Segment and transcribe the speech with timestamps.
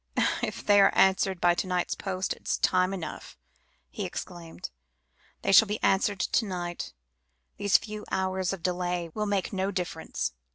[0.41, 3.37] "If they are answered by to night's post, it is time enough,"
[3.87, 4.71] he exclaimed.
[5.43, 6.93] "They shall be answered to night;
[7.57, 10.33] these few hours of delay will make no difference."